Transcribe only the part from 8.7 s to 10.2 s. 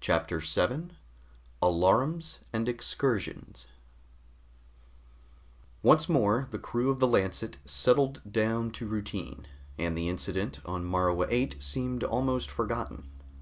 to routine, and the